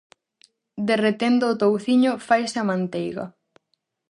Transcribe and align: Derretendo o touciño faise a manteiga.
Derretendo 0.87 1.43
o 1.49 1.57
touciño 1.63 2.11
faise 2.27 2.57
a 2.59 2.67
manteiga. 2.71 3.25